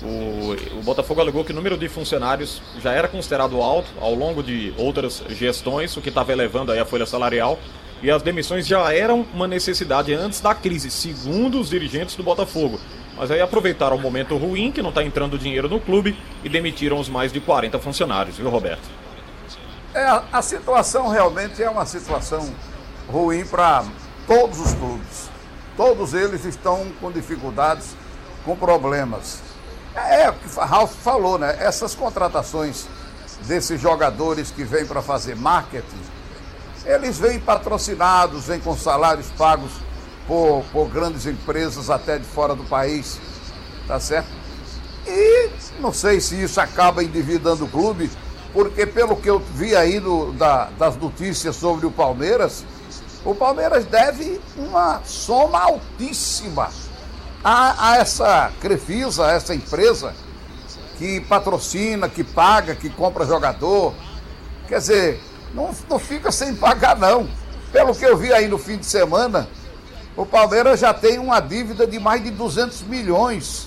[0.00, 4.44] o, o, Botafogo alegou que o número de funcionários já era considerado alto ao longo
[4.44, 7.58] de outras gestões, o que estava elevando aí a folha salarial,
[8.00, 12.78] e as demissões já eram uma necessidade antes da crise, segundo os dirigentes do Botafogo.
[13.16, 16.96] Mas aí aproveitaram o momento ruim, que não está entrando dinheiro no clube, e demitiram
[16.96, 18.88] os mais de 40 funcionários, viu, Roberto?
[19.92, 22.54] É, a situação realmente é uma situação
[23.08, 23.84] ruim para
[24.28, 25.31] todos os clubes.
[25.76, 27.96] Todos eles estão com dificuldades,
[28.44, 29.40] com problemas.
[29.94, 31.56] É, é o que Ralf falou, né?
[31.60, 32.86] Essas contratações
[33.46, 36.00] desses jogadores que vêm para fazer marketing,
[36.84, 39.72] eles vêm patrocinados, vêm com salários pagos
[40.26, 43.20] por, por grandes empresas até de fora do país,
[43.86, 44.28] tá certo?
[45.06, 48.10] E não sei se isso acaba endividando o clube,
[48.52, 52.64] porque pelo que eu vi aí no, da, das notícias sobre o Palmeiras,
[53.24, 56.70] o Palmeiras deve uma soma altíssima
[57.44, 60.14] a, a essa Crefisa, a essa empresa
[60.98, 63.94] que patrocina, que paga, que compra jogador.
[64.68, 65.20] Quer dizer,
[65.54, 67.28] não, não fica sem pagar, não.
[67.72, 69.48] Pelo que eu vi aí no fim de semana,
[70.16, 73.66] o Palmeiras já tem uma dívida de mais de 200 milhões.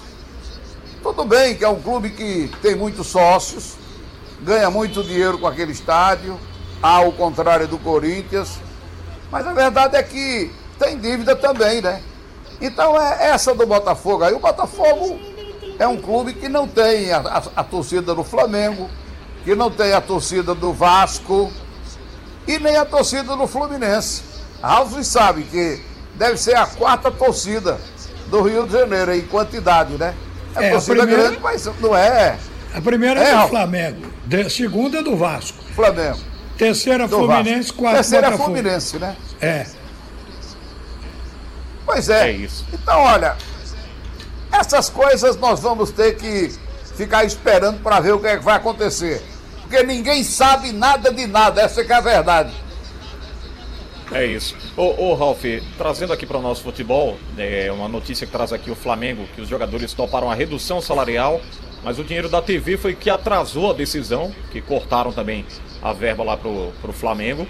[1.02, 3.76] Tudo bem que é um clube que tem muitos sócios,
[4.41, 6.39] ganha muito dinheiro com aquele estádio,
[6.82, 8.60] ao contrário do Corinthians,
[9.36, 12.02] mas a verdade é que tem dívida também, né?
[12.62, 14.33] Então é essa do Botafogo aí.
[14.33, 15.19] O Botafogo
[15.77, 18.90] é um clube que não tem a, a, a torcida do Flamengo,
[19.44, 21.52] que não tem a torcida do Vasco
[22.48, 24.21] e nem a torcida do Fluminense.
[24.62, 25.81] Ralf sabe que
[26.15, 27.77] deve ser a quarta torcida
[28.27, 30.13] do Rio de Janeiro, em quantidade, né?
[30.56, 32.38] É, É, a torcida primeira- grande, mas não é.
[32.73, 33.48] A primeira é, É, do.
[33.50, 34.02] Flamengo.
[34.25, 35.58] De, segunda é do Vasco.
[35.75, 36.19] Flamengo.
[36.58, 37.77] Terceira Do Fluminense, Vasco.
[37.77, 38.56] quarta Terceira é Botafogo.
[38.56, 39.15] Fluminense, né?
[39.41, 39.65] É.
[41.85, 42.29] Pois é.
[42.29, 42.65] É isso.
[42.73, 43.35] Então, olha,
[44.51, 46.51] essas coisas nós vamos ter que
[46.95, 49.21] ficar esperando para ver o que, é que vai acontecer.
[49.62, 52.53] Porque ninguém sabe nada de nada, essa que é a verdade.
[54.12, 54.56] É isso.
[54.77, 55.43] Ô, ô Ralf,
[55.77, 59.41] trazendo aqui para o nosso futebol, é uma notícia que traz aqui o Flamengo, que
[59.41, 61.41] os jogadores toparam a redução salarial,
[61.83, 65.45] mas o dinheiro da TV foi que atrasou a decisão, que cortaram também
[65.86, 67.48] a verba lá pro, pro Flamengo.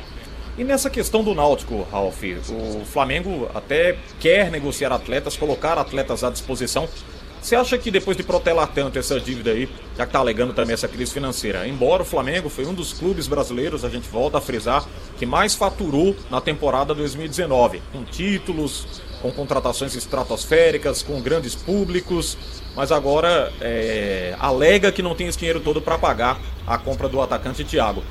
[0.57, 6.29] E nessa questão do Náutico, Ralf, o Flamengo até quer negociar atletas, colocar atletas à
[6.29, 6.87] disposição.
[7.41, 10.73] Você acha que depois de protelar tanto essa dívida aí, já que tá alegando também
[10.73, 14.41] essa crise financeira, embora o Flamengo foi um dos clubes brasileiros, a gente volta a
[14.41, 14.85] frisar,
[15.17, 22.37] que mais faturou na temporada 2019, com títulos, com contratações estratosféricas, com grandes públicos,
[22.75, 27.21] mas agora é, alega que não tem esse dinheiro todo para pagar a compra do
[27.21, 28.03] atacante Thiago.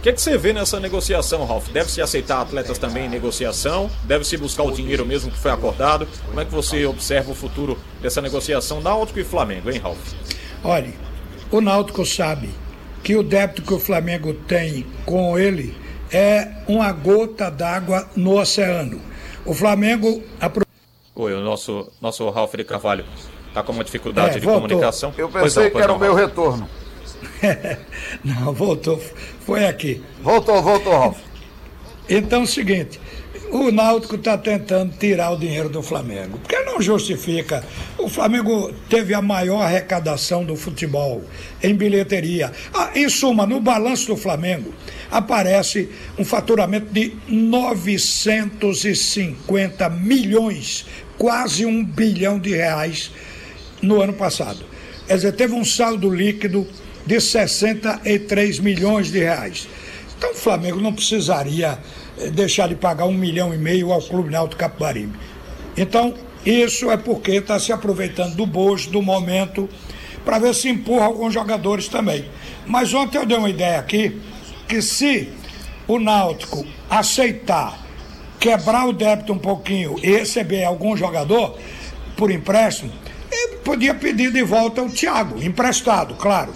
[0.00, 1.68] O que, que você vê nessa negociação, Ralf?
[1.68, 3.90] Deve-se aceitar atletas também em negociação?
[4.04, 6.08] Deve-se buscar o dinheiro mesmo que foi acordado?
[6.26, 9.98] Como é que você observa o futuro dessa negociação Náutico e Flamengo, hein, Ralf?
[10.64, 10.90] Olha,
[11.50, 12.48] o Náutico sabe
[13.02, 15.76] que o débito que o Flamengo tem com ele
[16.10, 19.02] é uma gota d'água no oceano.
[19.44, 20.64] O Flamengo apro-
[21.14, 23.04] Oi, o nosso, nosso Ralf de Carvalho
[23.52, 24.62] tá com uma dificuldade É, de voltou.
[24.68, 25.12] comunicação.
[25.18, 26.66] Eu pensei não, que era não, o meu retorno.
[28.24, 29.00] Não, voltou.
[29.40, 30.02] Foi aqui.
[30.22, 31.18] Voltou, voltou, Ralf.
[32.08, 32.98] Então é o seguinte,
[33.52, 37.62] o Náutico está tentando tirar o dinheiro do Flamengo, porque não justifica.
[37.98, 41.22] O Flamengo teve a maior arrecadação do futebol
[41.62, 42.52] em bilheteria.
[42.72, 44.72] Ah, em suma, no balanço do Flamengo
[45.10, 50.86] aparece um faturamento de 950 milhões,
[51.18, 53.10] quase um bilhão de reais
[53.82, 54.64] no ano passado.
[55.06, 56.64] Quer dizer, teve um saldo líquido
[57.06, 59.68] de 63 milhões de reais.
[60.16, 61.78] Então o Flamengo não precisaria
[62.18, 65.18] eh, deixar de pagar um milhão e meio ao Clube Náutico Capibaribe.
[65.76, 69.68] Então, isso é porque está se aproveitando do bojo, do momento,
[70.24, 72.24] para ver se empurra alguns jogadores também.
[72.66, 74.20] Mas ontem eu dei uma ideia aqui,
[74.68, 75.28] que se
[75.86, 77.78] o Náutico aceitar
[78.38, 81.58] quebrar o débito um pouquinho e receber algum jogador
[82.16, 82.90] por empréstimo,
[83.30, 86.52] ele podia pedir de volta o Thiago, emprestado, claro,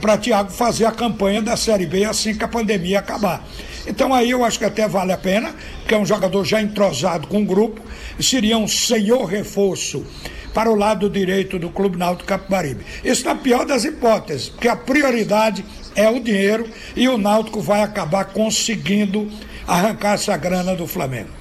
[0.00, 3.46] para Thiago fazer a campanha da Série B assim que a pandemia acabar.
[3.86, 7.28] Então aí eu acho que até vale a pena, porque é um jogador já entrosado
[7.28, 7.80] com o grupo,
[8.18, 10.04] seria um senhor reforço
[10.52, 12.84] para o lado direito do Clube Náutico Capibaribe.
[13.04, 15.64] Isso na pior das hipóteses, porque a prioridade
[15.94, 19.30] é o dinheiro e o Náutico vai acabar conseguindo
[19.66, 21.38] arrancar essa grana do Flamengo.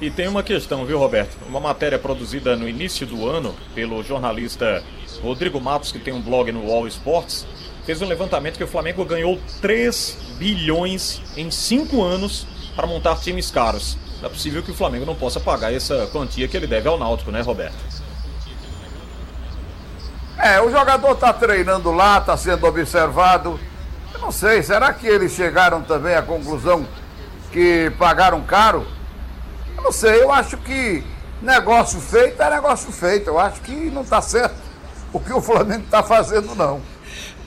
[0.00, 1.36] E tem uma questão, viu, Roberto?
[1.48, 4.82] Uma matéria produzida no início do ano pelo jornalista
[5.20, 7.44] Rodrigo Matos, que tem um blog no All Sports,
[7.88, 13.50] fez um levantamento que o Flamengo ganhou 3 bilhões em 5 anos para montar times
[13.50, 13.96] caros.
[14.20, 16.98] Não é possível que o Flamengo não possa pagar essa quantia que ele deve ao
[16.98, 17.78] Náutico, né, Roberto?
[20.36, 23.58] É, o jogador está treinando lá, está sendo observado.
[24.12, 26.86] Eu não sei, será que eles chegaram também à conclusão
[27.50, 28.86] que pagaram caro?
[29.78, 31.02] Eu não sei, eu acho que
[31.40, 33.28] negócio feito é negócio feito.
[33.28, 34.56] Eu acho que não está certo
[35.10, 36.82] o que o Flamengo está fazendo, não.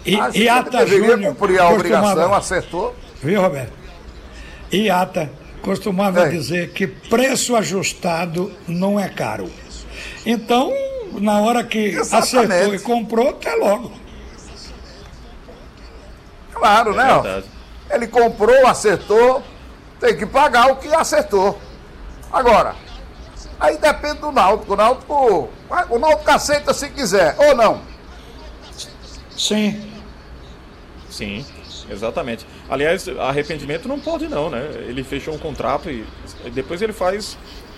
[0.05, 2.95] E, acho e Ata ele deveria Júnior cumprir a obrigação, acertou.
[3.21, 3.73] Viu, Roberto?
[4.71, 5.29] E Ata
[5.61, 6.29] costumava Ei.
[6.31, 9.51] dizer que preço ajustado não é caro.
[10.25, 10.71] Então,
[11.13, 12.51] na hora que Exatamente.
[12.53, 13.91] acertou e comprou, até logo.
[16.53, 17.13] Claro, É né?
[17.13, 17.21] ó?
[17.21, 17.45] verdade.
[17.89, 19.43] Ele comprou, acertou,
[19.99, 21.59] tem que pagar o que acertou.
[22.31, 22.75] Agora,
[23.59, 24.73] aí depende do Náutico.
[24.73, 25.49] O Náutico,
[25.89, 27.81] o Náutico aceita se quiser, ou não.
[29.37, 29.90] Sim.
[31.11, 31.45] Sim,
[31.91, 32.45] exatamente.
[32.69, 34.65] Aliás, arrependimento não pode não, né?
[34.87, 36.03] Ele fechou um contrato e
[36.53, 37.37] depois ele faz,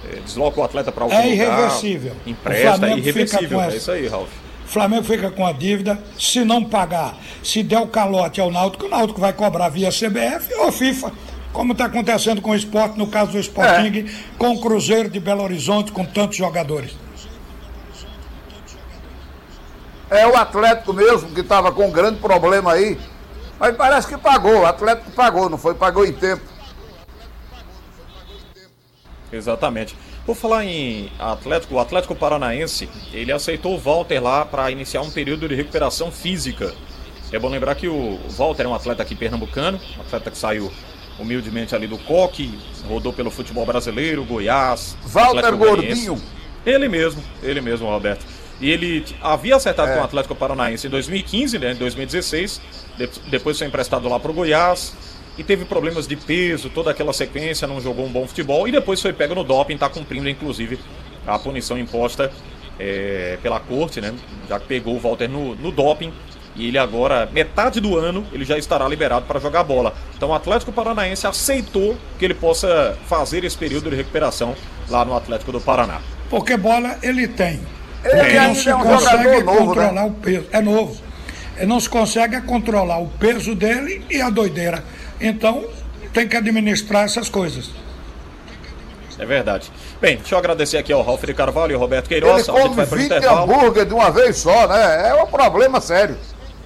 [0.10, 1.34] eh, desloca o atleta para algum É lugar.
[1.34, 2.16] irreversível.
[2.26, 3.58] O Empresta, é Flamengo fica irreversível.
[3.58, 3.78] com É essa.
[3.78, 4.30] isso aí, Ralf.
[4.64, 8.86] O Flamengo fica com a dívida, se não pagar, se der o calote ao Náutico,
[8.86, 11.12] o Náutico vai cobrar via CBF ou FIFA,
[11.52, 14.06] como está acontecendo com o esporte, no caso do Sporting,
[14.38, 16.92] com o Cruzeiro de Belo Horizonte, com tantos jogadores.
[20.10, 22.98] É o Atlético mesmo que estava com um grande problema aí.
[23.60, 25.74] Mas parece que pagou, o Atlético pagou, não foi?
[25.74, 26.44] Pagou em tempo.
[29.32, 29.96] Exatamente.
[30.26, 35.12] Por falar em Atlético, o Atlético Paranaense, ele aceitou o Walter lá para iniciar um
[35.12, 36.74] período de recuperação física.
[37.32, 40.72] É bom lembrar que o Walter é um atleta aqui pernambucano, um atleta que saiu
[41.20, 45.56] humildemente ali do Coque, rodou pelo futebol brasileiro, Goiás, Walter.
[45.56, 46.22] Gordinho.
[46.66, 48.26] Ele mesmo, ele mesmo, Roberto.
[48.62, 49.96] E ele havia acertado É.
[49.96, 52.62] com o Atlético Paranaense em 2015, né, em 2016.
[52.98, 54.94] De- depois foi emprestado lá pro Goiás.
[55.38, 58.68] E teve problemas de peso, toda aquela sequência, não jogou um bom futebol.
[58.68, 60.80] E depois foi pego no doping, tá cumprindo, inclusive,
[61.26, 62.32] a punição imposta
[62.80, 64.14] é, pela corte, né?
[64.48, 66.14] Já que pegou o Walter no, no doping.
[66.56, 69.92] E ele agora, metade do ano, ele já estará liberado para jogar bola.
[70.16, 74.56] Então o Atlético Paranaense aceitou que ele possa fazer esse período de recuperação
[74.88, 76.00] lá no Atlético do Paraná.
[76.30, 77.60] Porque bola ele tem.
[78.04, 80.04] Ele Porque não se é um consegue novo, controlar né?
[80.04, 80.46] o peso.
[80.52, 81.02] É novo.
[81.56, 84.84] Ele não se consegue controlar o peso dele e a doideira.
[85.22, 85.66] Então,
[86.12, 87.70] tem que administrar essas coisas.
[89.18, 89.72] É verdade.
[90.02, 92.50] Bem, deixa eu agradecer aqui ao Ralf de Carvalho e ao Roberto Ele Queiroz.
[92.50, 93.54] A gente come vai para o 20 intervalo.
[93.54, 95.10] hambúrguer de uma vez só, né?
[95.10, 96.18] É um problema sério.